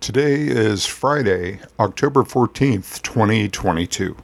[0.00, 4.16] Today is Friday, October 14th, 2022.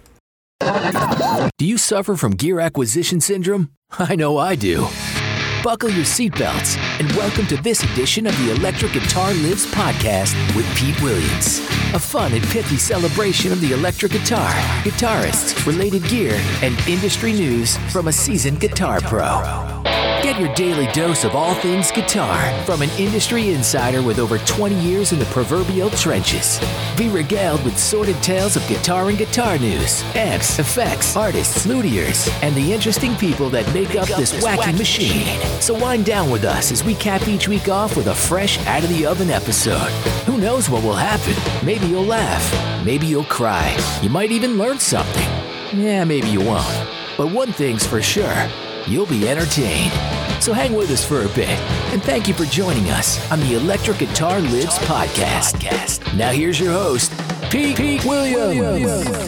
[1.59, 3.73] Do you suffer from gear acquisition syndrome?
[3.99, 4.89] I know I do.
[5.63, 10.67] Buckle your seatbelts and welcome to this edition of the Electric Guitar Lives podcast with
[10.77, 11.59] Pete Williams.
[11.95, 14.51] A fun and pithy celebration of the electric guitar,
[14.85, 19.83] guitarists, related gear, and industry news from a seasoned guitar pro.
[20.23, 24.75] Get your daily dose of all things guitar from an industry insider with over 20
[24.75, 26.59] years in the proverbial trenches.
[26.97, 32.55] Be regaled with sordid tales of guitar and guitar news, amps, effects, artists, luthiers, and
[32.57, 35.27] the interesting people that make up this wacky machine.
[35.61, 38.85] So wind down with us as we cap each week off with a fresh, out
[38.85, 39.91] of the oven episode.
[40.27, 41.35] Who knows what will happen?
[41.67, 42.85] Maybe you'll laugh.
[42.85, 43.77] Maybe you'll cry.
[44.01, 45.29] You might even learn something.
[45.77, 46.89] Yeah, maybe you won't.
[47.17, 48.49] But one thing's for sure
[48.87, 49.93] you'll be entertained.
[50.41, 51.49] So hang with us for a bit,
[51.93, 56.17] and thank you for joining us on the Electric Guitar Lives podcast.
[56.17, 57.11] Now here's your host,
[57.51, 59.09] Pete, Pete Williams.
[59.09, 59.27] Hello,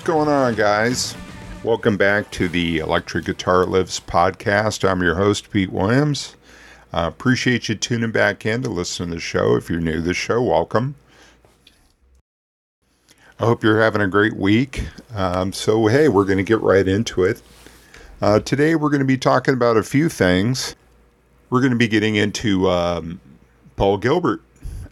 [0.00, 1.14] What's going on, guys?
[1.62, 4.88] Welcome back to the Electric Guitar Lives podcast.
[4.88, 6.36] I'm your host, Pete Williams.
[6.90, 9.56] Uh, appreciate you tuning back in to listen to the show.
[9.56, 10.94] If you're new to the show, welcome.
[13.38, 14.88] I hope you're having a great week.
[15.14, 17.42] Um, so, hey, we're going to get right into it.
[18.22, 20.76] Uh, today, we're going to be talking about a few things.
[21.50, 23.20] We're going to be getting into um,
[23.76, 24.40] Paul Gilbert,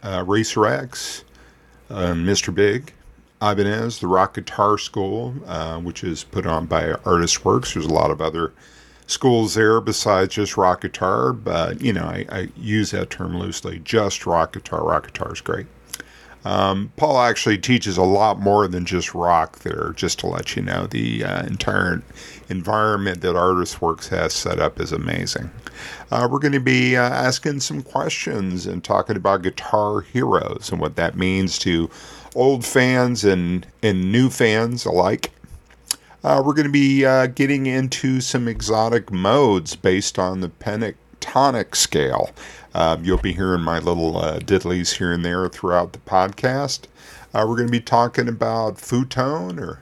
[0.03, 1.23] uh, Racer X,
[1.89, 2.53] uh, Mr.
[2.53, 2.93] Big,
[3.41, 7.73] Ibanez, the Rock Guitar School, uh, which is put on by Artist Works.
[7.73, 8.51] There's a lot of other
[9.07, 13.79] schools there besides just rock guitar, but you know, I, I use that term loosely.
[13.79, 14.83] Just rock guitar.
[14.83, 15.67] Rock guitar is great.
[16.45, 20.61] Um, Paul actually teaches a lot more than just rock there, just to let you
[20.61, 20.87] know.
[20.87, 22.01] The uh, entire
[22.47, 25.51] environment that Artist Works has set up is amazing.
[26.11, 30.79] Uh, we're going to be uh, asking some questions and talking about guitar heroes and
[30.79, 31.89] what that means to
[32.35, 35.31] old fans and, and new fans alike.
[36.23, 40.49] Uh, we're going to be uh, getting into some exotic modes based on the
[41.19, 42.31] pentatonic scale.
[42.73, 46.81] Uh, you'll be hearing my little uh, diddlies here and there throughout the podcast.
[47.33, 49.81] Uh, we're going to be talking about FU-Tone, or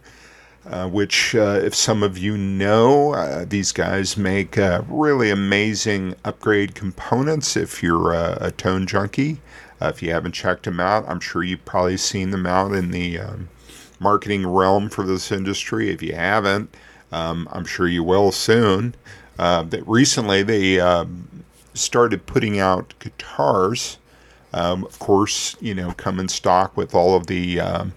[0.66, 7.82] uh, which, if some of you know, these guys make really amazing upgrade components if
[7.82, 9.40] you're a tone junkie.
[9.82, 12.92] Uh, if you haven't checked them out, I'm sure you've probably seen them out in
[12.92, 13.50] the um,
[14.00, 15.90] marketing realm for this industry.
[15.92, 16.76] If you haven't,
[17.12, 18.96] um, I'm sure you will soon.
[19.38, 21.44] Uh, that recently they um,
[21.74, 23.98] started putting out guitars.
[24.54, 27.94] Um, of course, you know, come in stock with all of the um,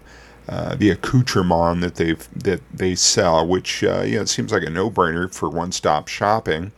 [0.48, 4.64] uh, the accoutrement that they that they sell, which uh, you know it seems like
[4.64, 6.72] a no-brainer for one-stop shopping.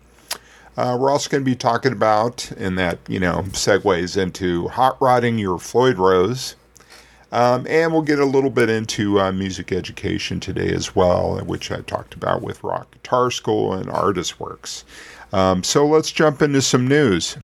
[0.77, 4.99] Uh, we're also going to be talking about, and that, you know, segues into hot
[5.01, 6.57] rodding your Floyd Rose.
[7.33, 11.73] Um, and we'll get a little bit into uh, music education today as well, which
[11.73, 14.85] I talked about with Rock Guitar School and Artist Works.
[15.33, 17.39] Um, so let's jump into some news.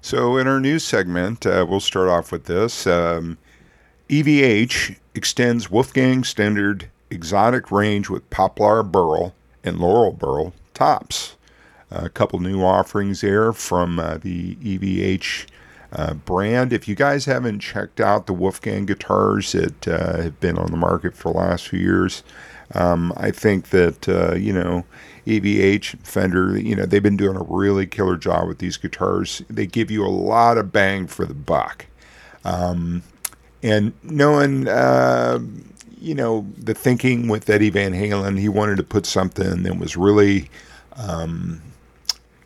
[0.00, 2.86] So, in our news segment, uh, we'll start off with this.
[2.86, 3.38] Um,
[4.08, 11.36] EVH extends Wolfgang Standard exotic range with Poplar Burl and Laurel Burl tops.
[11.90, 15.46] A couple new offerings there from uh, the EVH
[15.92, 16.72] uh, brand.
[16.72, 20.76] If you guys haven't checked out the Wolfgang guitars that uh, have been on the
[20.76, 22.22] market for the last few years,
[22.74, 24.84] um, I think that, uh, you know,
[25.26, 29.42] EVH, Fender, you know, they've been doing a really killer job with these guitars.
[29.48, 31.86] They give you a lot of bang for the buck.
[32.44, 33.02] Um,
[33.62, 35.40] and knowing, uh,
[36.00, 39.96] you know, the thinking with Eddie Van Halen, he wanted to put something that was
[39.96, 40.50] really
[40.96, 41.62] um,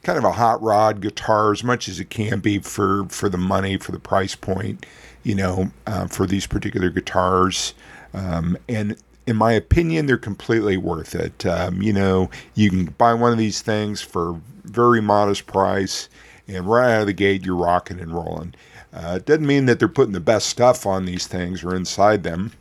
[0.06, 3.36] kind of a hot rod guitar, as much as it can be for for the
[3.36, 4.86] money, for the price point,
[5.24, 7.74] you know, uh, for these particular guitars.
[8.14, 8.96] Um, and
[9.26, 11.44] in my opinion, they're completely worth it.
[11.44, 16.08] Um, you know, you can buy one of these things for very modest price,
[16.46, 18.54] and right out of the gate, you're rocking and rolling.
[18.92, 22.22] Uh, it doesn't mean that they're putting the best stuff on these things or inside
[22.22, 22.52] them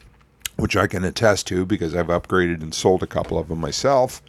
[0.57, 4.21] which I can attest to because I've upgraded and sold a couple of them myself.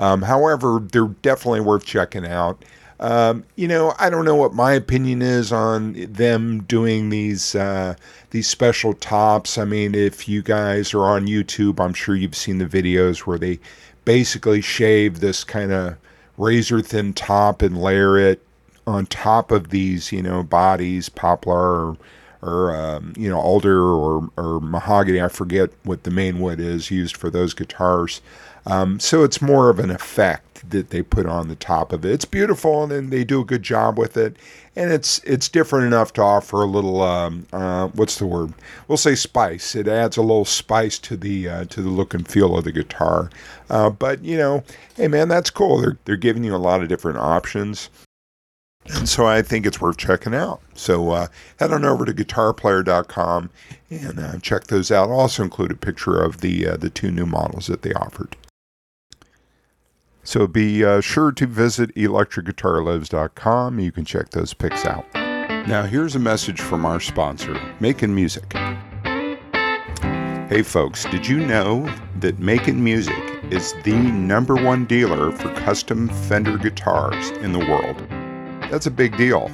[0.00, 2.64] Um, however, they're definitely worth checking out.
[3.00, 7.94] Um, you know, I don't know what my opinion is on them doing these uh,
[8.30, 9.56] these special tops.
[9.56, 13.38] I mean, if you guys are on YouTube, I'm sure you've seen the videos where
[13.38, 13.58] they
[14.04, 15.96] basically shave this kind of
[16.36, 18.42] razor thin top and layer it
[18.86, 21.96] on top of these, you know, bodies, poplar or,
[22.42, 25.20] or um, you know, alder or, or mahogany.
[25.20, 28.20] I forget what the main wood is used for those guitars.
[28.66, 32.12] Um, so it's more of an effect that they put on the top of it.
[32.12, 34.36] It's beautiful, and they do a good job with it.
[34.76, 38.52] And it's it's different enough to offer a little um, uh, what's the word?
[38.86, 39.74] We'll say spice.
[39.74, 42.72] It adds a little spice to the uh, to the look and feel of the
[42.72, 43.30] guitar.
[43.68, 44.62] Uh, but you know,
[44.96, 45.80] hey man, that's cool.
[45.80, 47.90] They're they're giving you a lot of different options.
[48.86, 50.62] And so I think it's worth checking out.
[50.74, 51.26] So uh,
[51.58, 53.50] head on over to guitarplayer.com
[53.90, 55.10] and uh, check those out.
[55.10, 58.36] I'll also include a picture of the uh, the two new models that they offered.
[60.30, 63.80] So be uh, sure to visit electricguitarlives.com.
[63.80, 65.04] You can check those picks out.
[65.66, 68.52] Now here's a message from our sponsor, Making Music.
[70.48, 76.08] Hey folks, did you know that Making Music is the number one dealer for custom
[76.08, 77.98] Fender guitars in the world?
[78.70, 79.50] That's a big deal.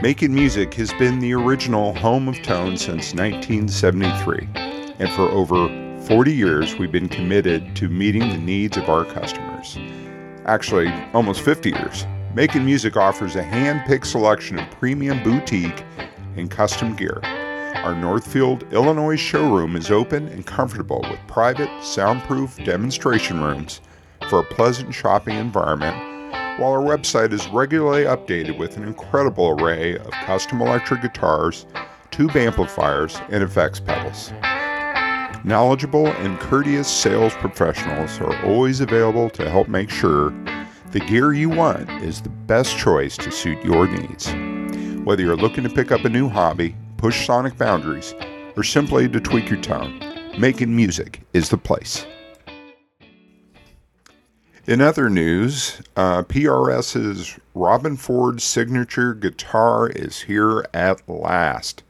[0.00, 4.48] Making Music has been the original home of tone since 1973,
[5.00, 9.78] and for over 40 years we've been committed to meeting the needs of our customers.
[10.44, 12.04] Actually, almost 50 years.
[12.34, 15.84] Making Music offers a hand picked selection of premium boutique
[16.36, 17.20] and custom gear.
[17.84, 23.80] Our Northfield, Illinois showroom is open and comfortable with private, soundproof demonstration rooms
[24.28, 25.96] for a pleasant shopping environment,
[26.58, 31.66] while our website is regularly updated with an incredible array of custom electric guitars,
[32.10, 34.32] tube amplifiers, and effects pedals.
[35.42, 40.34] Knowledgeable and courteous sales professionals are always available to help make sure
[40.92, 44.26] the gear you want is the best choice to suit your needs.
[45.02, 48.14] Whether you're looking to pick up a new hobby, push sonic boundaries,
[48.54, 49.98] or simply to tweak your tone,
[50.38, 52.04] making music is the place.
[54.66, 61.82] In other news, uh, PRS's Robben Ford signature guitar is here at last.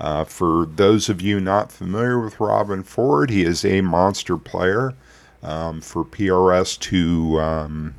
[0.00, 4.94] Uh, for those of you not familiar with Robben Ford, he is a monster player.
[5.40, 7.94] Um, for PRS to um,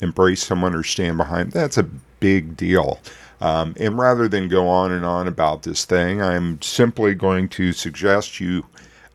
[0.00, 3.00] embrace someone or stand behind, that's a big deal.
[3.40, 7.72] Um, and rather than go on and on about this thing, I'm simply going to
[7.72, 8.64] suggest you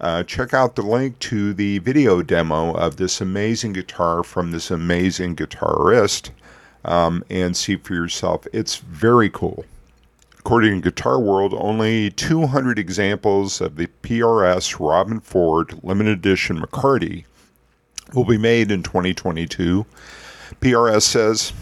[0.01, 4.69] uh, check out the link to the video demo of this amazing guitar from this
[4.69, 6.29] amazing guitarist
[6.83, 8.45] um, and see for yourself.
[8.51, 9.65] It's very cool.
[10.45, 17.24] According to Guitar World, only 200 examples of the PRS Robben Ford limited edition McCarty
[18.13, 19.86] will be made in 2022.
[20.60, 21.54] PRS says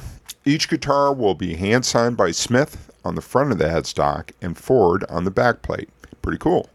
[0.45, 4.57] each guitar will be hand signed by Smith on the front of the headstock and
[4.57, 5.89] Ford on the backplate.
[6.24, 6.68] Pretty cool.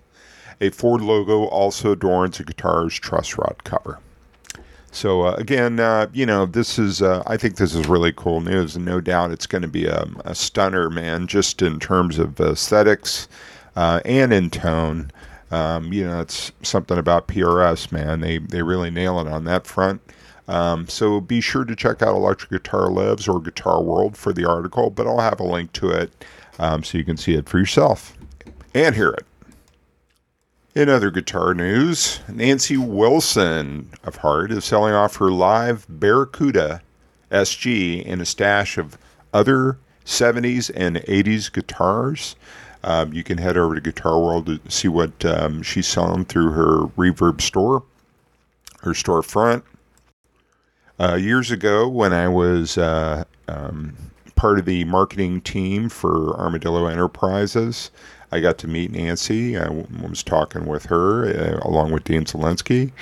[0.60, 3.98] A Ford logo also adorns the guitar's truss rod cover.
[4.96, 8.40] So uh, again, uh, you know, this is uh, I think this is really cool
[8.40, 11.26] news, and no doubt it's going to be a, a, stunner, man.
[11.26, 13.28] Just in terms of aesthetics
[13.76, 15.10] uh, and in tone,
[15.50, 18.20] um, you know, it's something about PRS, man.
[18.22, 20.00] They they really nail it on that front.
[20.48, 24.46] Um, so be sure to check out Electric Guitar Lives or Guitar World for the
[24.46, 26.24] article, but I'll have a link to it
[26.58, 28.16] um, so you can see it for yourself
[28.72, 29.26] and hear it.
[30.76, 36.82] In other guitar news, Nancy Wilson of Heart is selling off her live Barracuda
[37.30, 38.98] SG and a stash of
[39.32, 42.36] other 70s and 80s guitars.
[42.84, 46.50] Um, you can head over to Guitar World to see what um, she's selling through
[46.50, 47.82] her Reverb store,
[48.82, 49.62] her storefront.
[51.00, 53.96] Uh, years ago, when I was uh, um,
[54.34, 57.90] part of the marketing team for Armadillo Enterprises,
[58.36, 59.56] I got to meet Nancy.
[59.56, 62.92] I was talking with her uh, along with Dean Zelinsky.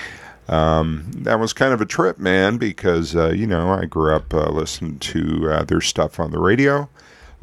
[0.48, 4.32] Um, that was kind of a trip, man, because, uh, you know, I grew up
[4.32, 6.82] uh, listening to uh, their stuff on the radio.
[6.82, 6.88] A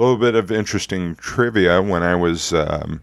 [0.01, 3.01] little bit of interesting trivia when I was um,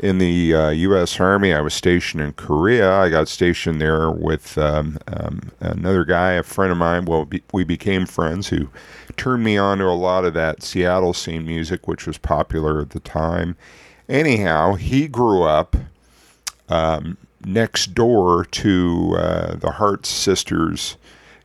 [0.00, 1.20] in the U.S.
[1.20, 2.92] Uh, Army, I was stationed in Korea.
[2.92, 7.04] I got stationed there with um, um, another guy, a friend of mine.
[7.04, 8.68] Well, be- we became friends who
[9.16, 12.90] turned me on to a lot of that Seattle scene music, which was popular at
[12.90, 13.56] the time
[14.08, 15.76] anyhow, he grew up
[16.68, 20.96] um, next door to uh, the Heart sisters,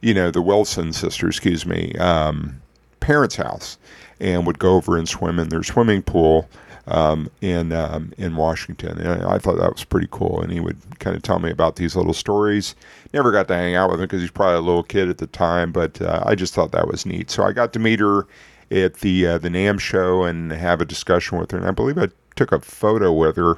[0.01, 2.61] you know, the Wilson sisters, excuse me, um,
[2.99, 3.77] parents' house,
[4.19, 6.47] and would go over and swim in their swimming pool
[6.87, 8.97] um, in um, in Washington.
[8.97, 10.41] And I thought that was pretty cool.
[10.41, 12.75] And he would kind of tell me about these little stories.
[13.13, 15.27] Never got to hang out with him because he's probably a little kid at the
[15.27, 17.29] time, but uh, I just thought that was neat.
[17.29, 18.27] So I got to meet her
[18.71, 21.57] at the uh, the NAMM show and have a discussion with her.
[21.57, 23.57] And I believe I took a photo with her.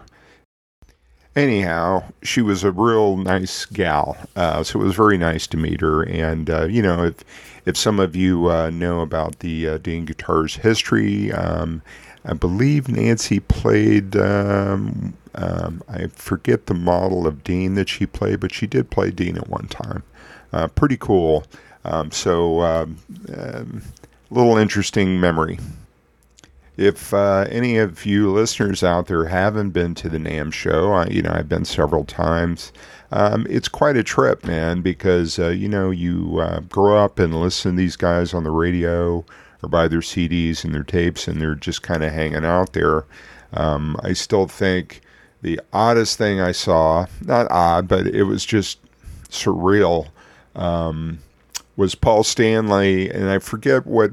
[1.36, 4.18] anyhow, she was a real nice gal.
[4.36, 6.04] Uh, so it was very nice to meet her.
[6.04, 7.24] And uh, you know, if
[7.66, 11.82] if some of you uh, know about the uh, Dean Guitars history, um,
[12.26, 14.16] I believe Nancy played.
[14.16, 19.12] Um, um, I forget the model of Dean that she played, but she did play
[19.12, 20.04] Dean at one time.
[20.52, 21.46] Uh, pretty cool.
[21.86, 22.98] Um, so, um,
[23.34, 23.82] um,
[24.32, 25.60] little interesting memory.
[26.78, 31.08] If uh, any of you listeners out there haven't been to the NAMM show, I,
[31.08, 32.72] you know I've been several times.
[33.12, 37.40] Um, it's quite a trip, man, because uh, you know you uh, grow up and
[37.40, 39.26] listen to these guys on the radio
[39.62, 43.06] or buy their CDs and their tapes, and they're just kind of hanging out there.
[43.54, 45.02] Um, I still think
[45.42, 48.80] the oddest thing I saw, not odd, but it was just
[49.30, 50.08] surreal,
[50.56, 51.20] um,
[51.82, 54.12] was Paul Stanley, and I forget what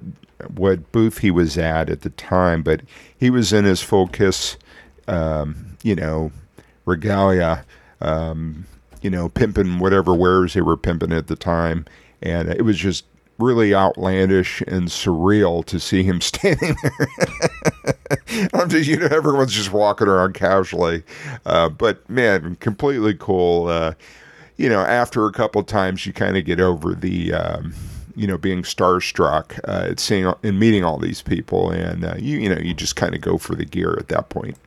[0.56, 2.80] what booth he was at at the time, but
[3.14, 4.56] he was in his full KISS,
[5.06, 6.32] um, you know,
[6.86, 7.66] regalia,
[8.00, 8.64] um,
[9.02, 11.84] you know, pimping whatever wares they were pimping at the time,
[12.22, 13.04] and it was just
[13.38, 18.48] really outlandish and surreal to see him standing there.
[18.54, 21.02] I'm just, you know, everyone's just walking around casually,
[21.44, 23.66] uh, but man, completely cool.
[23.66, 23.92] Uh,
[24.58, 27.32] you know, after a couple times, you kind of get over the.
[27.32, 27.74] Um,
[28.14, 32.38] you know, being starstruck uh, at seeing and meeting all these people, and uh, you
[32.38, 34.58] you know, you just kind of go for the gear at that point.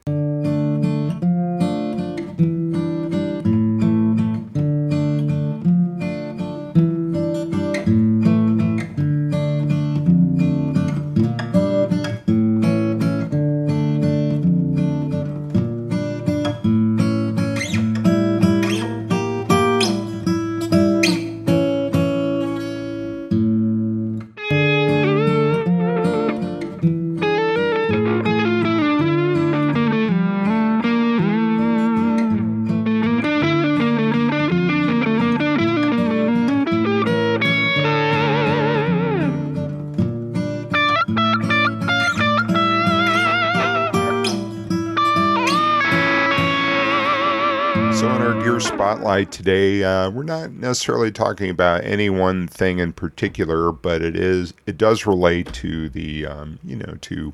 [49.11, 49.83] Spotlight today.
[49.83, 54.77] Uh, we're not necessarily talking about any one thing in particular, but it is it
[54.77, 57.33] does relate to the um, you know to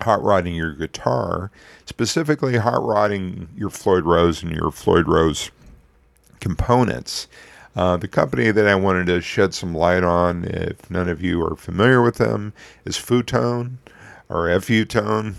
[0.00, 1.52] hot rodding your guitar,
[1.86, 5.52] specifically hot rodding your Floyd Rose and your Floyd Rose
[6.40, 7.28] components.
[7.76, 11.44] Uh, the company that I wanted to shed some light on, if none of you
[11.44, 13.78] are familiar with them, is FU-Tone
[14.28, 15.36] or FU-Tone.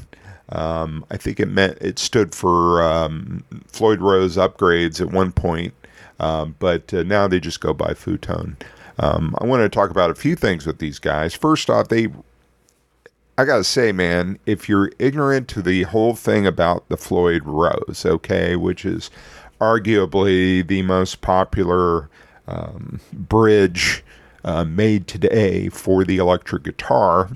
[0.49, 5.73] Um, I think it meant it stood for um, Floyd Rose upgrades at one point,
[6.19, 8.57] um, but uh, now they just go by FU-Tone.
[8.99, 11.33] Um, I want to talk about a few things with these guys.
[11.33, 12.09] First off, they,
[13.37, 18.05] I gotta say, man, if you're ignorant to the whole thing about the Floyd Rose,
[18.05, 19.09] okay, which is
[19.59, 22.09] arguably the most popular
[22.47, 24.03] um, bridge
[24.43, 27.29] uh, made today for the electric guitar.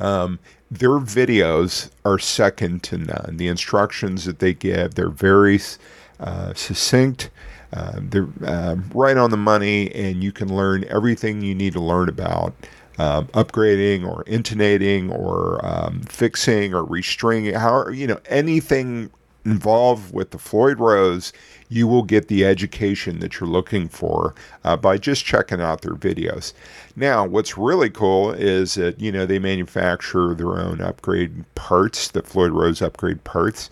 [0.00, 0.38] Um,
[0.70, 3.36] their videos are second to none.
[3.36, 5.60] The instructions that they give, they're very
[6.20, 7.30] uh, succinct.
[7.72, 11.80] Uh, they're uh, right on the money, and you can learn everything you need to
[11.80, 12.54] learn about
[12.98, 17.54] um, upgrading or intonating or um, fixing or restringing.
[17.54, 19.10] How you know anything
[19.50, 21.32] involved with the Floyd Rose
[21.68, 25.94] you will get the education that you're looking for uh, by just checking out their
[25.94, 26.52] videos.
[26.96, 32.22] Now, what's really cool is that, you know, they manufacture their own upgrade parts, the
[32.22, 33.70] Floyd Rose upgrade parts.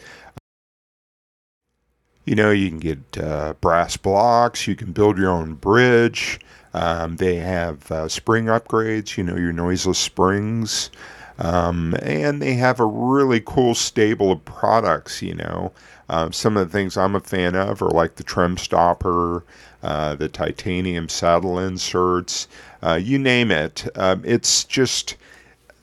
[2.25, 6.41] You know, you can get uh, brass blocks, you can build your own bridge.
[6.75, 10.91] Um, they have uh, spring upgrades, you know, your noiseless springs.
[11.39, 15.73] Um, and they have a really cool stable of products, you know.
[16.09, 19.45] Uh, some of the things I'm a fan of are like the trim stopper,
[19.83, 22.49] uh, the titanium saddle inserts,
[22.83, 23.87] uh, you name it.
[23.97, 25.17] Um, it's just,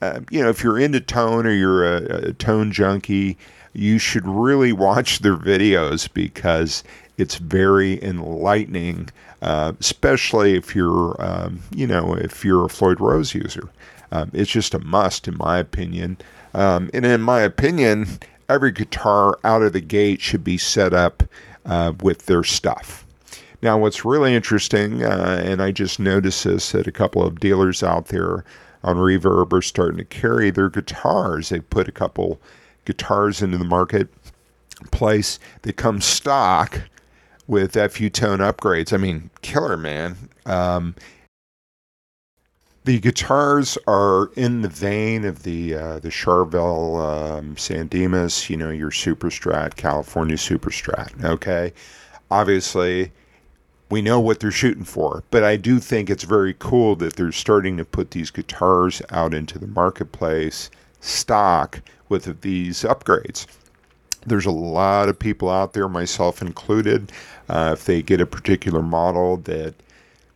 [0.00, 3.36] uh, you know, if you're into tone or you're a, a tone junkie,
[3.74, 6.84] you should really watch their videos because
[7.16, 9.10] it's very enlightening,
[9.42, 13.68] uh, especially if you're, um, you know, if you're a Floyd Rose user.
[14.14, 16.18] Um, it's just a must, in my opinion.
[16.54, 18.06] Um, and in my opinion,
[18.48, 21.24] every guitar out of the gate should be set up
[21.66, 23.04] uh, with their stuff.
[23.60, 27.82] Now, what's really interesting, uh, and I just noticed this that a couple of dealers
[27.82, 28.44] out there
[28.84, 31.48] on Reverb are starting to carry their guitars.
[31.48, 32.40] They put a couple
[32.84, 36.82] guitars into the marketplace that come stock
[37.48, 38.92] with FU tone upgrades.
[38.92, 40.16] I mean, killer man.
[40.46, 40.94] Um,
[42.84, 48.58] The guitars are in the vein of the uh, the Charvel um, San Dimas, you
[48.58, 51.24] know, your Super Strat, California Super Strat.
[51.24, 51.72] Okay,
[52.30, 53.10] obviously,
[53.88, 57.32] we know what they're shooting for, but I do think it's very cool that they're
[57.32, 60.68] starting to put these guitars out into the marketplace
[61.00, 63.46] stock with these upgrades.
[64.26, 67.12] There's a lot of people out there, myself included,
[67.48, 69.74] uh, if they get a particular model that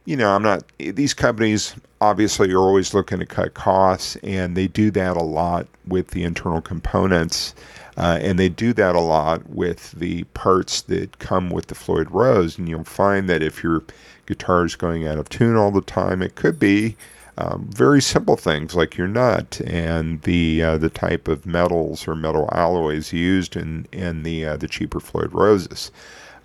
[0.09, 4.67] you know, I'm not, these companies obviously are always looking to cut costs, and they
[4.67, 7.55] do that a lot with the internal components.
[7.99, 12.11] Uh, and they do that a lot with the parts that come with the Floyd
[12.11, 12.57] Rose.
[12.57, 13.83] And you'll find that if your
[14.25, 16.97] guitar is going out of tune all the time, it could be
[17.37, 22.15] um, very simple things like your nut and the uh, the type of metals or
[22.15, 25.93] metal alloys used in in the uh, the cheaper Floyd Roses.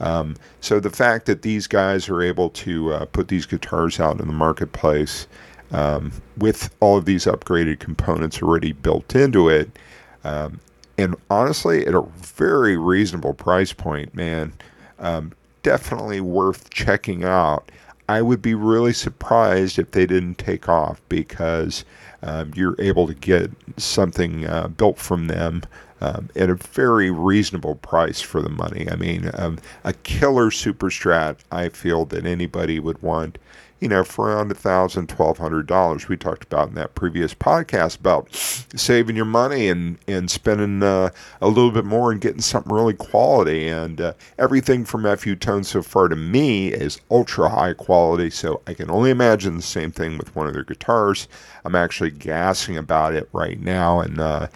[0.04, 4.20] Um, so the fact that these guys are able to uh, put these guitars out
[4.20, 5.28] in the marketplace
[5.72, 9.80] um, with all of these upgraded components already built into it,
[10.26, 10.60] um,
[10.98, 14.52] and honestly at a very reasonable price point, man,
[15.00, 15.32] um,
[15.64, 17.72] definitely worth checking out.
[18.10, 21.86] I would be really surprised if they didn't take off because
[22.22, 25.64] um, you're able to get something uh, built from them
[26.04, 28.88] um, at a very reasonable price for the money.
[28.92, 33.38] I mean, um, a killer super strat, I feel that anybody would want,
[33.80, 36.10] you know, for around a thousand, twelve hundred dollars.
[36.10, 41.10] We talked about in that previous podcast about saving your money and and spending uh,
[41.42, 43.70] a little bit more and getting something really quality.
[43.70, 48.30] And uh, everything from FU Tone so far to me is ultra high quality.
[48.30, 51.30] So I can only imagine the same thing with one of their guitars.
[51.66, 54.48] I'm actually gassing about it right now, and uh,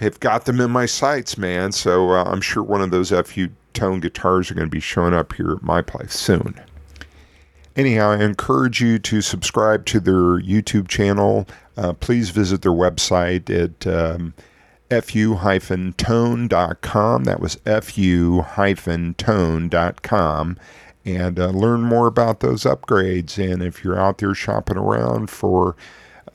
[0.00, 1.72] have got them in my sights, man.
[1.72, 5.14] So uh, I'm sure one of those FU tone guitars are going to be showing
[5.14, 6.60] up here at my place soon.
[7.76, 11.46] Anyhow, I encourage you to subscribe to their YouTube channel.
[11.76, 14.32] Uh, please visit their website at um,
[14.90, 15.94] fu-tone.com.
[17.24, 18.46] That was fu-tone.com.
[21.04, 23.52] And uh, learn more about those upgrades.
[23.52, 25.76] And if you're out there shopping around for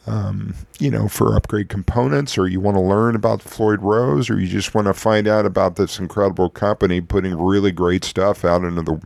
[0.08, 4.40] um, you know, for upgrade components, or you want to learn about Floyd Rose, or
[4.40, 8.64] you just want to find out about this incredible company putting really great stuff out
[8.64, 9.01] into the,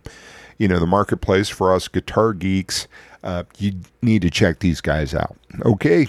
[0.58, 2.88] you know, the marketplace for us guitar geeks,
[3.24, 5.36] uh, you need to check these guys out.
[5.66, 6.08] Okay.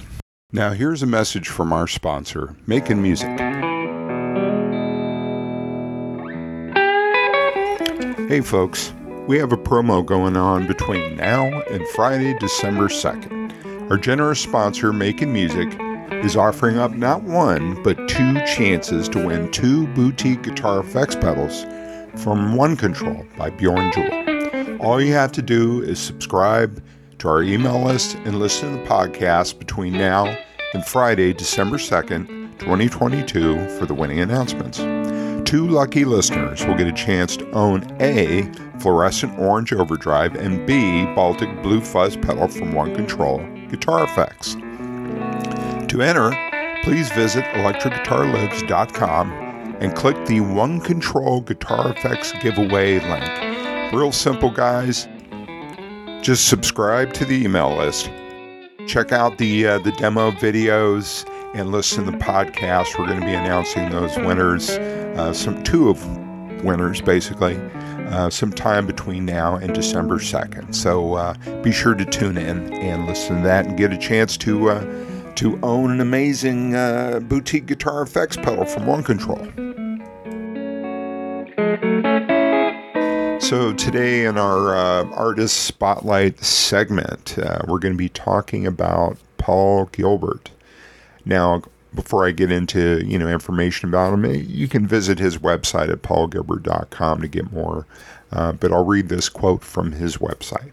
[0.53, 3.29] Now, here's a message from our sponsor, Making Music.
[8.29, 8.93] Hey, folks,
[9.27, 13.46] we have a promo going on between now and Friday, December 2nd.
[13.89, 15.69] Our generous sponsor, Making Music,
[16.11, 21.65] is offering up not one, but two chances to win two boutique guitar effects pedals
[22.21, 24.81] from One Control by Bjorn Juhl.
[24.81, 26.83] All you have to do is subscribe
[27.19, 30.37] to our email list and listen to the podcast between now
[30.75, 34.79] and Friday, December 2nd, 2022, for the winning announcements.
[35.49, 41.05] Two lucky listeners will get a chance to own A, fluorescent orange overdrive, and B,
[41.15, 43.39] Baltic blue fuzz pedal from One Control
[43.71, 44.55] guitar effects.
[44.55, 46.31] To enter,
[46.83, 49.33] please visit electricguitarlives.com
[49.81, 53.93] and click the One Control Guitar Effects giveaway link.
[53.93, 55.07] Real simple, guys.
[56.23, 58.11] Just subscribe to the email list.
[58.87, 62.99] Check out the uh, the demo videos and listen to the podcast.
[62.99, 66.16] We're going to be announcing those winners, uh, some two of
[66.65, 67.57] winners basically,
[68.09, 70.75] uh, sometime between now and December 2nd.
[70.75, 74.37] So uh, be sure to tune in and listen to that and get a chance
[74.39, 79.47] to uh, to own an amazing uh, boutique guitar effects pedal from One Control.
[83.39, 89.19] So today in our uh, artist spotlight segment, uh, we're going to be talking about
[89.37, 90.51] Paul Gilbert.
[91.25, 91.63] Now,
[91.97, 96.03] before I get into you know information about him, you can visit his website at
[96.03, 97.87] paulgilbert.com to get more.
[98.31, 100.71] Uh, but I'll read this quote from his website.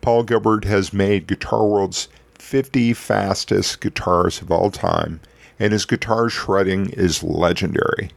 [0.00, 5.20] Paul Gilbert has made Guitar World's 50 fastest guitars of all time,
[5.58, 8.10] and his guitar shredding is legendary.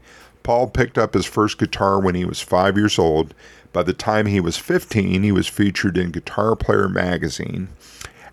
[0.43, 3.33] Paul picked up his first guitar when he was five years old.
[3.71, 7.69] By the time he was 15, he was featured in Guitar Player magazine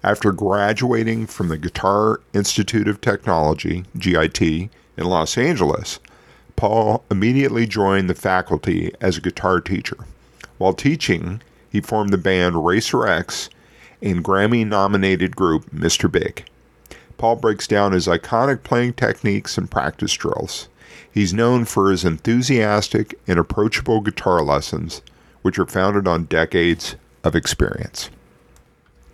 [0.02, 4.70] after graduating from the Guitar Institute of Technology, GIT, in
[5.04, 5.98] Los Angeles,
[6.56, 9.96] Paul immediately joined the faculty as a guitar teacher.
[10.58, 13.48] While teaching, he formed the band Racer X
[14.02, 16.10] and Grammy nominated group Mr.
[16.10, 16.44] Big.
[17.18, 20.68] Paul breaks down his iconic playing techniques and practice drills.
[21.12, 25.02] He's known for his enthusiastic and approachable guitar lessons,
[25.42, 28.10] which are founded on decades of experience.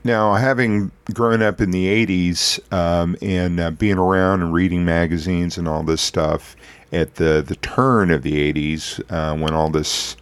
[0.06, 5.58] Now, having grown up in the 80s um, and uh, being around and reading magazines
[5.58, 6.54] and all this stuff
[6.92, 10.16] at the, the turn of the 80s, uh, when all this,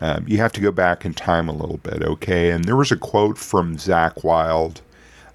[0.00, 2.50] uh, you have to go back in time a little bit, okay?
[2.50, 4.80] And there was a quote from Zakk Wylde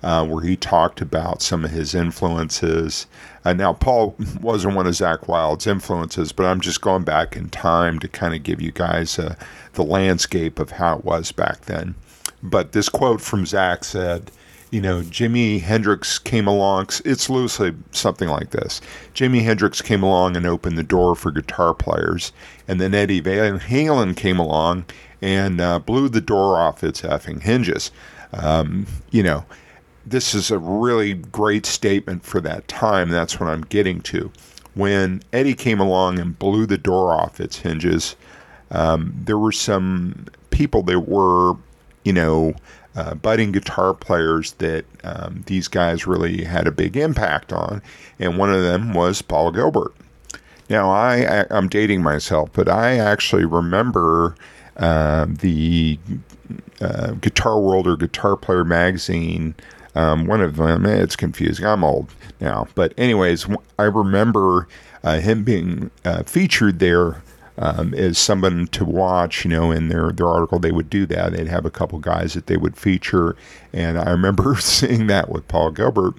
[0.01, 3.06] uh, where he talked about some of his influences.
[3.43, 7.49] Uh, now, Paul wasn't one of Zakk Wylde's influences, but I'm just going back in
[7.49, 11.95] time to kind of give you guys the landscape of how it was back then.
[12.43, 14.32] But this quote from Zakk said,
[14.69, 16.89] you know, Jimi Hendrix came along.
[17.06, 18.82] It's loosely something like this
[19.13, 22.32] Jimi Hendrix came along and opened the door for guitar players.
[22.67, 24.86] And then Eddie Van Halen came along
[25.21, 27.91] and uh, blew the door off its effing hinges.
[28.34, 29.45] Um, you know,
[30.06, 33.10] this is a really great statement for that time.
[33.10, 34.32] That's what I'm getting to.
[34.73, 38.15] When Eddie came along and blew the door off its hinges,
[38.69, 41.56] um, there were some people that were
[42.08, 42.54] you know,
[42.96, 47.82] uh, budding guitar players that um, these guys really had a big impact on,
[48.17, 49.93] and one of them was Paul Gilbert.
[50.70, 54.36] Now, I, I am dating myself, but I actually remember
[54.78, 56.00] uh, the
[56.80, 59.54] uh, Guitar World or Guitar Player magazine.
[59.93, 61.65] Um, one of them, it's confusing.
[61.65, 64.70] I'm old now, but anyways, I remember
[65.04, 67.22] uh, him being uh, featured there
[67.58, 69.46] um, as someone to watch.
[69.46, 71.34] You know, in their their article, they would do that.
[71.34, 73.36] They'd have a couple guys that they would feature,
[73.74, 76.15] and I remember seeing that with Paul Gilbert.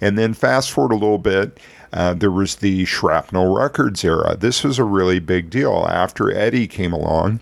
[0.00, 1.60] And then fast forward a little bit,
[1.92, 4.36] uh, there was the Shrapnel Records era.
[4.36, 7.38] This was a really big deal after Eddie came along.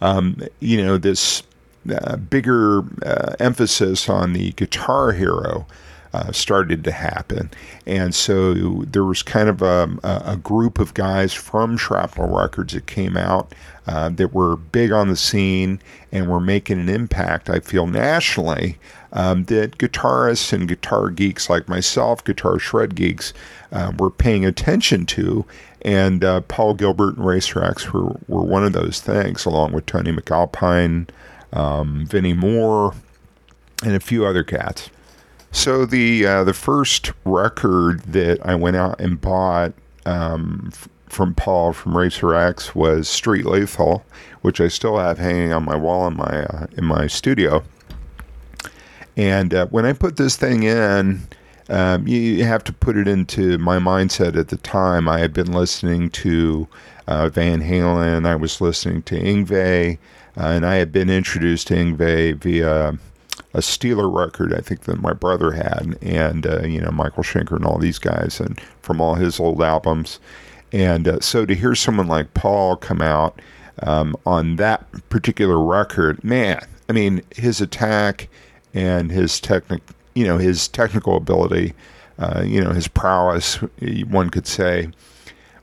[0.00, 1.42] Um, you know, this
[1.90, 5.66] uh, bigger uh, emphasis on the guitar hero
[6.14, 7.50] uh, started to happen.
[7.86, 12.86] And so there was kind of a, a group of guys from Shrapnel Records that
[12.86, 13.52] came out
[13.88, 15.80] uh, that were big on the scene
[16.12, 18.78] and were making an impact, I feel, nationally.
[19.12, 23.32] Um, that guitarists and guitar geeks like myself, guitar shred geeks,
[23.72, 25.44] uh, were paying attention to.
[25.82, 29.86] And uh, Paul Gilbert and Racer X were, were one of those things, along with
[29.86, 31.08] Tony MacAlpine,
[31.52, 32.94] um, Vinnie Moore,
[33.82, 34.90] and a few other cats.
[35.54, 39.72] So the uh, the first record that I went out and bought
[40.04, 44.04] um, f- from Paul from Racer X was Street Lethal,
[44.42, 47.62] which I still have hanging on my wall in my uh, in my studio.
[49.16, 51.22] And uh, when I put this thing in,
[51.68, 55.08] um, you have to put it into my mindset at the time.
[55.08, 56.68] I had been listening to
[57.06, 59.98] uh, Van Halen, I was listening to Yngwie,
[60.36, 62.98] uh, and I had been introduced to Yngwie via
[63.52, 67.56] a Steeler record, I think that my brother had, and uh, you know Michael Schenker
[67.56, 70.20] and all these guys, and from all his old albums.
[70.72, 73.40] And uh, so to hear someone like Paul come out
[73.82, 78.28] um, on that particular record, man, I mean his attack
[78.72, 79.82] and his technic,
[80.14, 81.74] you know, his technical ability,
[82.18, 83.56] uh, you know, his prowess,
[84.08, 84.90] one could say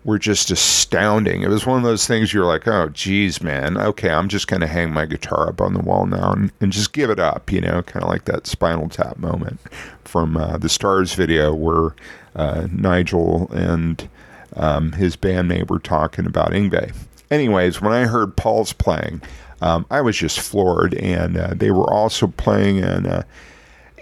[0.03, 1.43] were just astounding.
[1.43, 3.77] It was one of those things you're like, oh, geez, man.
[3.77, 6.71] Okay, I'm just going to hang my guitar up on the wall now and, and
[6.71, 9.59] just give it up, you know, kind of like that Spinal Tap moment
[10.03, 11.95] from uh, the Stars video where
[12.35, 14.09] uh, Nigel and
[14.55, 16.95] um, his bandmate were talking about Yngwie.
[17.29, 19.21] Anyways, when I heard Paul's playing,
[19.61, 23.23] um, I was just floored, and uh, they were also playing in uh,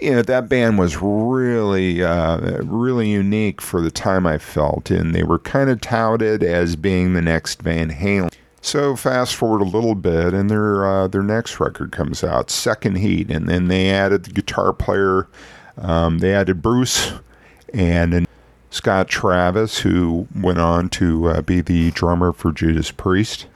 [0.00, 5.14] you know that band was really uh, really unique for the time I felt, and
[5.14, 8.32] they were kind of touted as being the next Van Halen.
[8.62, 12.96] So fast forward a little bit, and their uh, their next record comes out, Second
[12.96, 15.28] Heat, and then they added the guitar player.
[15.78, 17.12] Um, they added Bruce
[17.72, 18.26] and, and,
[18.72, 23.46] Scott Travis, who went on to uh, be the drummer for Judas Priest.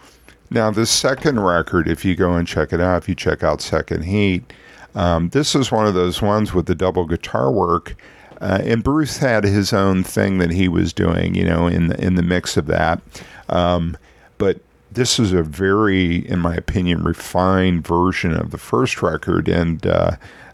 [0.50, 3.60] Now, the second record, if you go and check it out, if you check out
[3.60, 4.52] Second Heat,
[4.94, 7.96] um, this is one of those ones with the double guitar work.
[8.40, 12.04] Uh, and Bruce had his own thing that he was doing, you know, in the,
[12.04, 13.00] in the mix of that.
[13.48, 13.96] Um,
[14.38, 14.60] but
[14.92, 20.12] this is a very, in my opinion, refined version of the first record, and uh,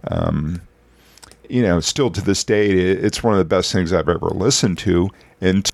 [0.08, 0.62] um,
[1.48, 4.78] you know, still to this day, it's one of the best things I've ever listened
[4.78, 5.10] to.
[5.40, 5.68] And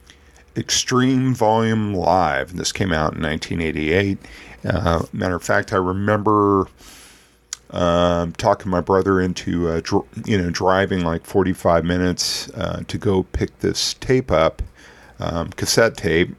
[0.56, 2.56] Extreme Volume Live.
[2.56, 4.18] This came out in 1988.
[4.64, 6.66] Uh, matter of fact, I remember
[7.76, 12.96] um, talking my brother into uh, dr- you know driving like 45 minutes uh, to
[12.96, 14.62] go pick this tape up
[15.20, 16.30] um, cassette tape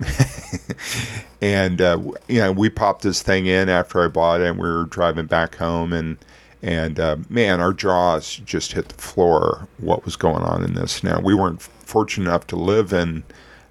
[1.42, 4.68] and uh, you know we popped this thing in after I bought it and we
[4.68, 6.18] were driving back home and
[6.64, 11.04] and uh, man our jaws just hit the floor what was going on in this
[11.04, 13.24] now we weren't fortunate enough to live in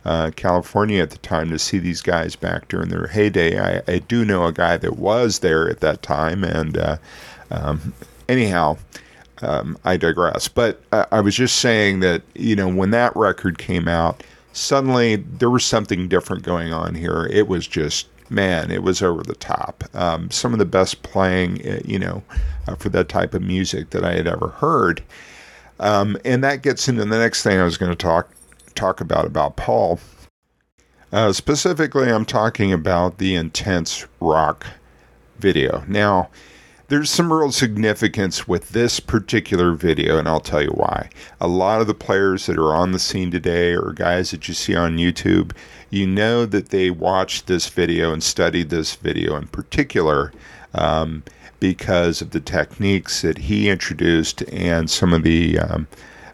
[0.04, 3.58] uh, California at the time to see these guys back during their heyday.
[3.58, 6.98] I, I, do know a guy that was there at that time, and uh,
[7.50, 7.92] um,
[8.28, 8.76] anyhow,
[9.42, 10.48] um, I digress.
[10.48, 15.16] But uh, I was just saying that, you know, when that record came out, suddenly
[15.16, 17.28] there was something different going on here.
[17.30, 19.84] It was just, man, it was over the top.
[19.94, 22.22] Um, some of the best playing, uh, you know,
[22.66, 25.02] uh, for that type of music that I had ever heard.
[25.78, 28.30] Um, and that gets into the next thing I was going to talk
[28.74, 29.98] talk about about Paul.
[31.12, 34.66] Uh, specifically, I'm talking about the intense rock
[35.38, 35.84] video.
[35.86, 36.28] Now,
[36.88, 41.10] there's some real significance with this particular video, and I'll tell you why.
[41.40, 44.54] A lot of the players that are on the scene today, or guys that you
[44.54, 45.52] see on YouTube,
[45.90, 50.32] you know that they watched this video and studied this video in particular
[50.74, 51.24] um,
[51.58, 55.88] because of the techniques that he introduced and some of the, um,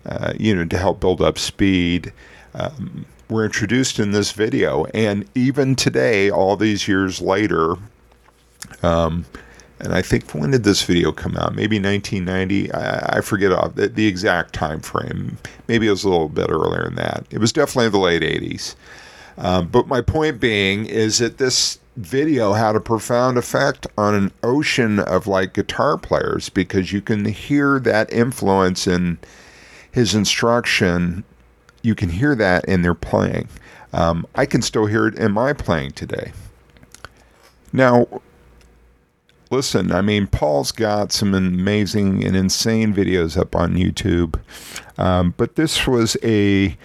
[0.05, 2.13] uh, you know, to help build up speed.
[2.55, 7.77] Um, were introduced in this video, and even today, all these years later,
[8.83, 9.25] um,
[9.83, 11.55] and I think when did this video come out?
[11.55, 12.73] Maybe 1990.
[12.73, 15.39] I, I forget the, the, exact time frame.
[15.67, 17.27] Maybe it was a little bit earlier than that.
[17.31, 18.77] It was definitely the late 80s.
[19.37, 24.31] Um, but my point being is that this video had a profound effect on an
[24.45, 29.19] ocean of like guitar players because you can hear that influence in
[29.91, 31.25] his instruction.
[31.83, 33.49] You can hear that in their playing.
[33.93, 36.33] Um, I can still hear it in my playing today.
[37.73, 38.07] Now,
[39.53, 44.41] listen, I mean, Paul's got some amazing and insane videos up on YouTube,
[44.99, 46.77] um, but this was a.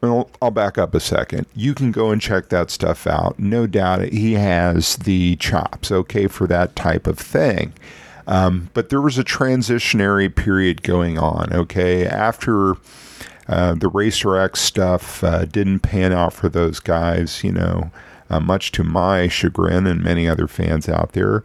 [0.00, 1.46] Well, I'll back up a second.
[1.56, 3.36] You can go and check that stuff out.
[3.36, 7.72] No doubt he has the chops, okay, for that type of thing.
[8.28, 12.06] Um, but there was a transitionary period going on, okay?
[12.06, 12.74] After
[13.48, 17.90] uh, the Racer X stuff uh, didn't pan out for those guys, you know,
[18.30, 21.42] uh, much to my chagrin and many other fans out there.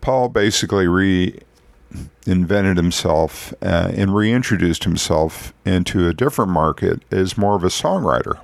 [0.00, 7.64] Paul basically reinvented himself uh, and reintroduced himself into a different market as more of
[7.64, 8.38] a songwriter.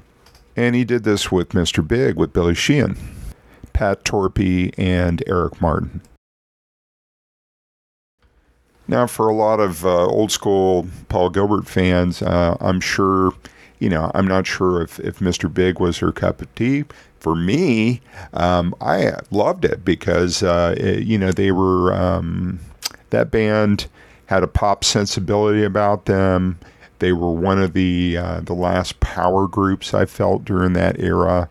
[0.57, 1.87] And he did this with Mr.
[1.87, 2.99] Big, with Billy Sheehan,
[3.73, 6.03] Pat Torpey, and Eric Martin.
[8.87, 13.33] Now, for a lot of uh, old school Paul Gilbert fans, uh, I'm sure,
[13.79, 15.53] you know, I'm not sure if, if Mr.
[15.53, 16.85] Big was her cup of tea,
[17.23, 18.01] for me,
[18.35, 22.59] um, I loved it because uh, it, you know they were um,
[23.11, 23.87] that band
[24.27, 26.59] had a pop sensibility about them.
[26.99, 31.49] They were one of the uh, the last power groups I felt during that era.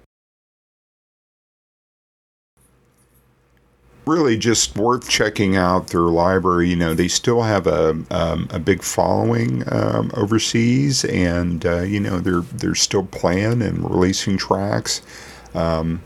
[4.06, 6.70] Really, just worth checking out their library.
[6.70, 12.02] You know, they still have a um, a big following um, overseas, and uh, you
[12.02, 15.02] know they're they're still playing and releasing tracks.
[15.54, 16.02] Um,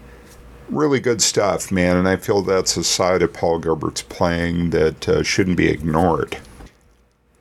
[0.70, 5.08] really good stuff, man, and I feel that's a side of Paul Gilbert's playing that
[5.08, 6.38] uh, shouldn't be ignored.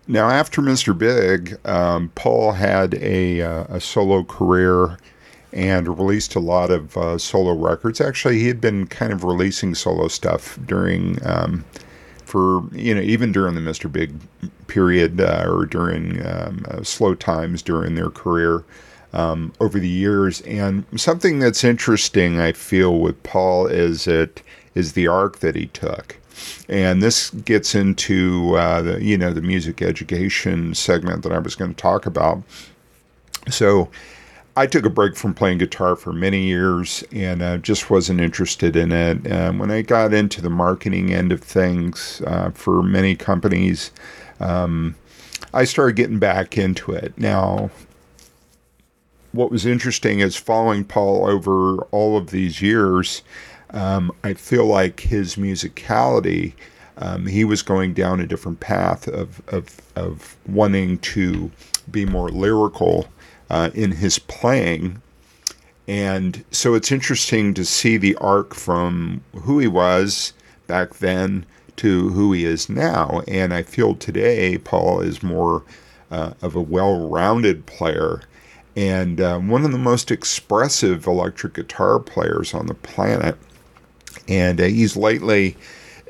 [0.07, 0.97] Now, after Mr.
[0.97, 4.99] Big, um, Paul had a, uh, a, solo career
[5.55, 8.03] and released a lot of uh, solo records.
[8.03, 11.65] Actually, he had been kind of releasing solo stuff during, um,
[12.27, 13.91] for, you know, even during the Mr.
[13.91, 14.13] Big
[14.67, 18.63] period uh, or during um, uh, slow times during their career
[19.15, 20.43] um, over the years.
[20.43, 24.43] And something that's interesting, I feel, with Paul is it
[24.75, 26.19] is the arc that he took.
[26.69, 31.55] And this gets into uh, the you know the music education segment that I was
[31.55, 32.43] going to talk about.
[33.49, 33.89] So
[34.57, 38.75] I took a break from playing guitar for many years and uh, just wasn't interested
[38.75, 39.27] in it.
[39.27, 43.93] And when I got into the marketing end of things uh, for many companies,
[44.41, 44.97] um,
[45.53, 47.17] I started getting back into it.
[47.17, 47.71] Now,
[49.35, 53.23] what was interesting is following Paul over all of these years,
[53.71, 56.53] um, I feel like his musicality,
[56.99, 61.51] um, he was going down a different path of, of, of wanting to
[61.91, 63.09] be more lyrical
[63.51, 65.03] uh, in his playing.
[65.89, 70.33] And so it's interesting to see the arc from who he was
[70.69, 71.45] back then
[71.77, 73.23] to who he is now.
[73.27, 75.65] And I feel today Paul is more
[76.13, 78.23] uh, of a well rounded player
[78.77, 83.37] and uh, one of the most expressive electric guitar players on the planet.
[84.29, 85.57] And uh, he's lately,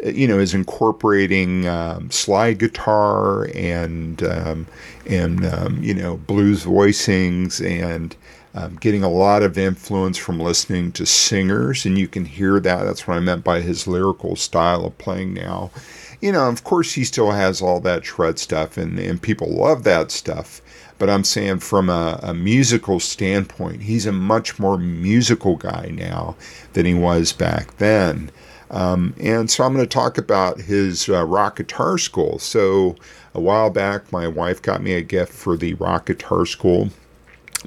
[0.04, 4.66] uh, you know, is incorporating um, slide guitar and um,
[5.06, 8.16] and um, you know blues voicings and
[8.54, 12.84] um, getting a lot of influence from listening to singers, and you can hear that.
[12.84, 15.72] That's what I meant by his lyrical style of playing now.
[16.20, 19.82] You know, of course, he still has all that shred stuff, and, and people love
[19.84, 20.62] that stuff.
[20.98, 26.36] But I'm saying from a, a guitar standpoint, he's a much more musical guy now
[26.72, 28.30] than he was back then.
[28.70, 32.38] Um, and so I'm going to talk about his uh, rock guitar school.
[32.38, 32.96] So
[33.34, 36.90] a while back, my wife got me a gift for the rock guitar school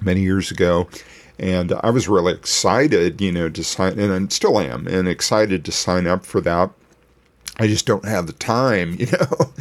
[0.01, 0.87] many years ago.
[1.39, 5.63] And I was really excited, you know, to sign, and I still am, and excited
[5.65, 6.71] to sign up for that.
[7.57, 9.53] I just don't have the time, you know.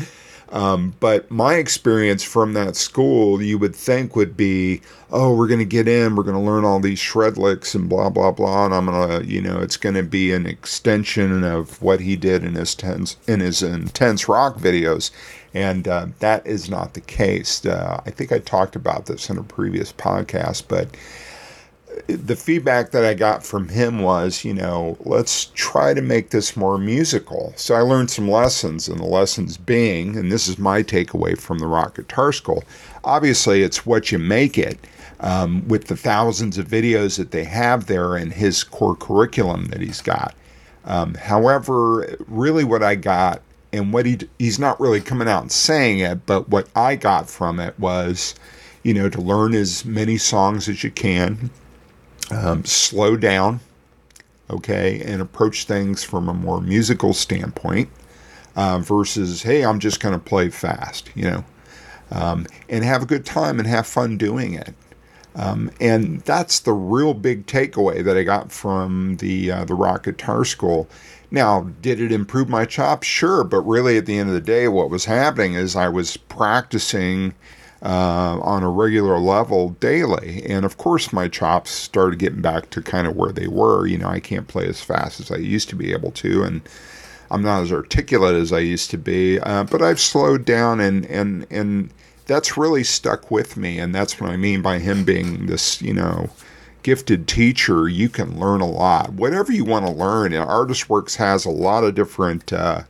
[0.50, 4.80] Um, but my experience from that school, you would think would be,
[5.11, 7.88] oh, we're going to get in, we're going to learn all these shred licks and
[7.88, 8.66] blah, blah, blah.
[8.66, 12.16] And I'm going to, you know, it's going to be an extension of what he
[12.16, 15.11] did in his, tense, in his intense rock videos.
[15.52, 17.64] And uh, that is not the case.
[17.64, 20.88] Uh, I think I talked about this in a previous podcast, but
[22.06, 26.56] the feedback that I got from him was, you know, let's try to make this
[26.56, 27.52] more musical.
[27.56, 31.59] So I learned some lessons, and the lessons being, and this is my takeaway from
[31.59, 32.64] the rock guitar school.
[33.04, 34.78] Obviously, it's what you make it.
[35.18, 39.80] Um, with the thousands of videos that they have there and his core curriculum that
[39.80, 40.35] he's got.
[40.85, 43.40] Um, however, really, what I got
[43.72, 47.30] and what he he's not really coming out and saying it, but what I got
[47.30, 48.35] from it was,
[48.82, 51.50] you know, to learn as many songs as you can,
[52.30, 53.60] um, slow down,
[54.50, 57.88] okay, and approach things from a more musical standpoint
[58.54, 61.44] uh, versus, hey, I'm just going to play fast, you know,
[62.10, 64.74] um, and have a good time and have fun doing it.
[65.34, 70.04] Um, and that's the real big takeaway that I got from the uh, the rock
[70.04, 70.88] guitar school.
[71.30, 73.06] Now, did it improve my chops?
[73.06, 76.16] Sure, but really, at the end of the day, what was happening is I was
[76.16, 77.34] practicing
[77.82, 80.44] uh, on a regular level daily.
[80.46, 83.86] And of course, my chops started getting back to kind of where they were.
[83.86, 86.62] You know, I can't play as fast as I used to be able to, and
[87.30, 89.38] I'm not as articulate as I used to be.
[89.40, 91.90] Uh, but I've slowed down, and and and
[92.26, 93.78] that's really stuck with me.
[93.78, 96.30] And that's what I mean by him being this, you know.
[96.82, 99.12] Gifted teacher, you can learn a lot.
[99.12, 102.82] Whatever you want to learn, Artist Works has a lot of different uh,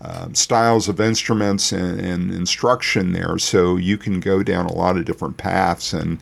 [0.00, 3.38] um, styles of instruments and, and, instruction there.
[3.38, 5.92] So you can go down a lot of different paths.
[5.92, 6.18] And,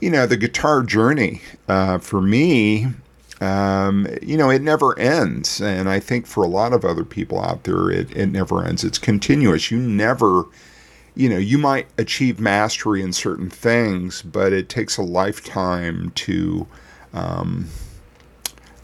[0.00, 2.88] you know, the guitar journey uh, for me,
[3.40, 5.60] um, you know, it never ends.
[5.60, 8.84] And I think for a lot of other people out there, it, it never ends.
[8.84, 9.70] It's continuous.
[9.70, 10.44] You never,
[11.14, 16.66] you know, you might achieve mastery in certain things, but it takes a lifetime to.
[17.14, 17.68] Um,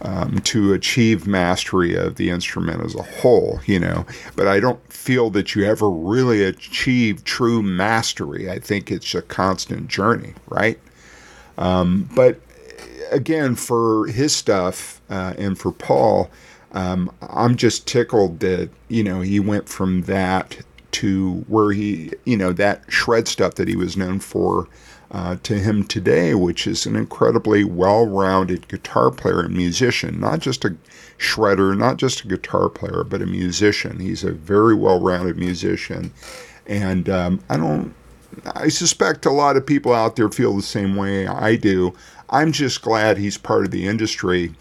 [0.02, 4.04] um, to achieve mastery of the instrument as a whole, you know.
[4.36, 8.50] But I don't feel that you ever really achieve true mastery.
[8.50, 10.78] I think it's a constant journey, right?
[11.56, 12.40] Um, but
[13.10, 16.30] again, for his stuff uh, and for Paul,
[16.72, 20.58] um, I'm just tickled that, you know, he went from that
[20.92, 24.68] to where he, you know, that shred stuff that he was known for
[25.12, 30.40] uh, to him today, which is an incredibly well rounded guitar player and musician, not
[30.40, 30.74] just a
[31.18, 34.00] shredder, not just a guitar player, but a musician.
[34.00, 36.12] He's a very well rounded musician.
[36.66, 37.94] And um, I don't,
[38.54, 41.92] I suspect a lot of people out there feel the same way I do.
[42.30, 44.54] I'm just glad he's part of the industry.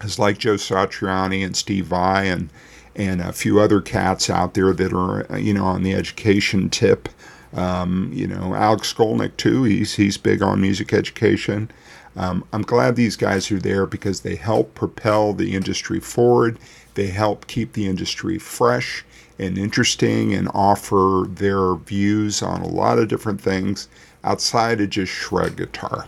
[0.00, 2.50] It's like Joe Satriani and Steve Vai and
[2.94, 7.08] and a few other cats out there that are you know on the education tip
[7.54, 9.64] um, you know, Alex Skolnick too.
[9.64, 11.70] He's he's big on music education.
[12.16, 16.58] Um, I'm glad these guys are there because they help propel the industry forward.
[16.94, 19.04] They help keep the industry fresh
[19.38, 23.88] and interesting and offer their views on a lot of different things
[24.24, 26.06] outside of just shred guitar.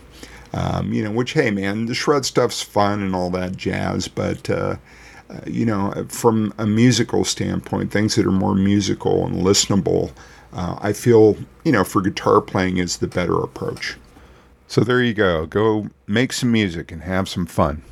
[0.53, 4.49] Um, you know, which hey man, the shred stuff's fun and all that jazz, but
[4.49, 4.77] uh,
[5.29, 10.11] uh, you know, from a musical standpoint, things that are more musical and listenable
[10.55, 13.97] uh, I feel, you know, for guitar playing is the better approach.
[14.67, 15.45] So there you go.
[15.45, 17.83] Go make some music and have some fun.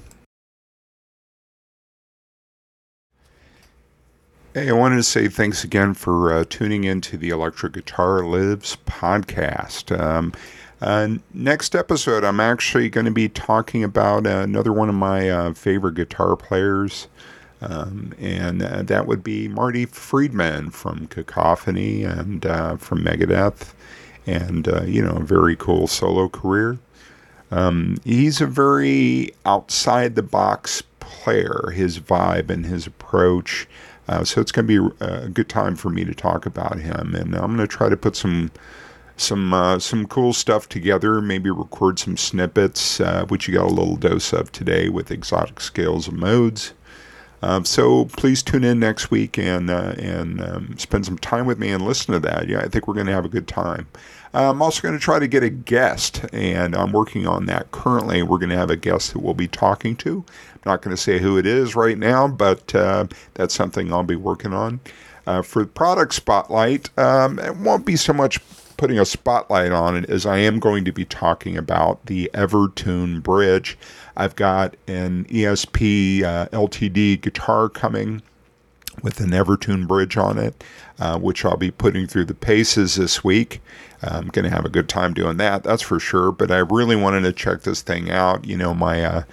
[4.53, 8.77] Hey, I wanted to say thanks again for uh, tuning into the Electric Guitar Lives
[8.85, 9.99] podcast.
[9.99, 10.31] Um,
[10.79, 15.53] uh, next episode, I'm actually going to be talking about another one of my uh,
[15.53, 17.07] favorite guitar players.
[17.63, 23.73] Um, and uh, that would be Marty Friedman from Cacophony and uh, from Megadeth,
[24.25, 26.77] and uh, you know, a very cool solo career.
[27.51, 33.67] Um, he's a very outside the box player, his vibe and his approach.
[34.07, 37.15] Uh, so it's going to be a good time for me to talk about him,
[37.15, 38.51] and I'm going to try to put some
[39.15, 41.21] some uh, some cool stuff together.
[41.21, 45.59] Maybe record some snippets, uh, which you got a little dose of today with exotic
[45.61, 46.73] scales and modes.
[47.43, 51.59] Um, so please tune in next week and uh, and um, spend some time with
[51.59, 52.47] me and listen to that.
[52.47, 53.87] Yeah, I think we're going to have a good time.
[54.33, 58.23] I'm also going to try to get a guest, and I'm working on that currently.
[58.23, 60.23] We're going to have a guest that we'll be talking to.
[60.53, 64.03] I'm not going to say who it is right now, but uh, that's something I'll
[64.03, 64.79] be working on.
[65.27, 68.39] Uh, for product spotlight, um, it won't be so much
[68.77, 73.21] putting a spotlight on it as I am going to be talking about the Evertune
[73.21, 73.77] bridge.
[74.15, 78.21] I've got an ESP uh, LTD guitar coming
[79.01, 80.63] with an Evertune bridge on it,
[80.99, 83.61] uh, which I'll be putting through the paces this week.
[84.03, 86.31] I'm going to have a good time doing that, that's for sure.
[86.31, 88.45] But I really wanted to check this thing out.
[88.45, 89.23] You know, my uh,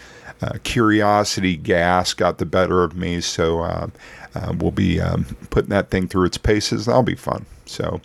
[0.43, 3.89] uh, curiosity gas got the better of me, so uh,
[4.35, 6.87] uh, we'll be um, putting that thing through its paces.
[6.87, 7.47] That'll be fun.
[7.67, 8.01] So,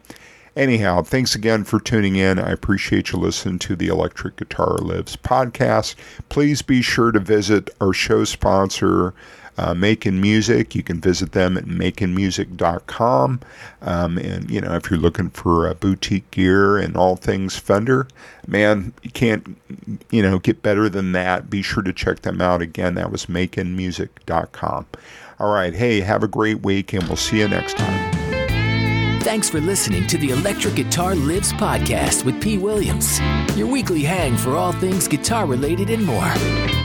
[0.55, 2.39] anyhow, thanks again for tuning in.
[2.39, 5.95] I appreciate you listening to the Electric Guitar Lives podcast.
[6.29, 9.13] Please be sure to visit our show sponsor
[9.57, 10.75] uh, Making Music.
[10.75, 13.39] You can visit them at makenmusic.com.
[13.81, 18.07] Um, and, you know, if you're looking for uh, boutique gear and all things Fender,
[18.47, 19.57] man, you can't,
[20.09, 21.49] you know, get better than that.
[21.49, 22.61] Be sure to check them out.
[22.61, 24.85] Again, that was makenmusic.com.
[25.39, 25.73] All right.
[25.73, 28.14] Hey, have a great week, and we'll see you next time.
[29.25, 32.59] Thanks for listening to the Electric Guitar Lives podcast with P.
[32.59, 33.19] Williams,
[33.57, 36.31] your weekly hang for all things guitar related and more.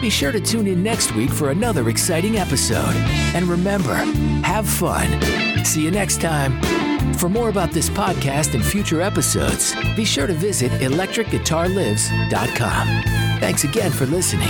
[0.01, 2.95] Be sure to tune in next week for another exciting episode.
[3.35, 3.95] And remember,
[4.43, 5.21] have fun.
[5.67, 6.59] See you next time.
[7.17, 12.87] For more about this podcast and future episodes, be sure to visit electricguitarlives.com.
[13.39, 14.49] Thanks again for listening.